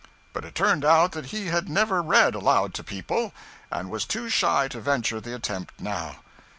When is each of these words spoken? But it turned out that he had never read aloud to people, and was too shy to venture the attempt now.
But 0.33 0.45
it 0.45 0.55
turned 0.55 0.83
out 0.83 1.11
that 1.11 1.27
he 1.27 1.49
had 1.49 1.69
never 1.69 2.01
read 2.01 2.33
aloud 2.33 2.73
to 2.73 2.83
people, 2.83 3.33
and 3.69 3.91
was 3.91 4.03
too 4.03 4.29
shy 4.29 4.67
to 4.69 4.81
venture 4.81 5.21
the 5.21 5.35
attempt 5.35 5.79
now. 5.79 6.21